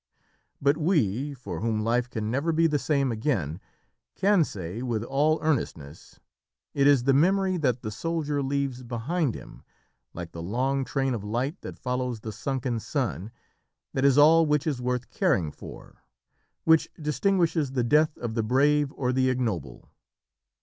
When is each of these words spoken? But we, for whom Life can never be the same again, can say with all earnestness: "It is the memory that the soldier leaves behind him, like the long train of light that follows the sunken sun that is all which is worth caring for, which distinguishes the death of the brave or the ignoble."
But 0.59 0.77
we, 0.77 1.35
for 1.35 1.59
whom 1.59 1.83
Life 1.83 2.09
can 2.09 2.31
never 2.31 2.51
be 2.51 2.65
the 2.65 2.79
same 2.79 3.11
again, 3.11 3.61
can 4.15 4.43
say 4.43 4.81
with 4.81 5.03
all 5.03 5.37
earnestness: 5.43 6.19
"It 6.73 6.87
is 6.87 7.03
the 7.03 7.13
memory 7.13 7.55
that 7.57 7.83
the 7.83 7.91
soldier 7.91 8.41
leaves 8.41 8.81
behind 8.81 9.35
him, 9.35 9.61
like 10.11 10.31
the 10.31 10.41
long 10.41 10.83
train 10.85 11.13
of 11.13 11.23
light 11.23 11.61
that 11.61 11.77
follows 11.77 12.21
the 12.21 12.31
sunken 12.31 12.79
sun 12.79 13.29
that 13.93 14.03
is 14.03 14.17
all 14.17 14.47
which 14.47 14.65
is 14.65 14.81
worth 14.81 15.07
caring 15.11 15.51
for, 15.51 16.01
which 16.63 16.89
distinguishes 16.99 17.73
the 17.73 17.83
death 17.83 18.17
of 18.17 18.33
the 18.33 18.41
brave 18.41 18.91
or 18.93 19.13
the 19.13 19.29
ignoble." 19.29 19.87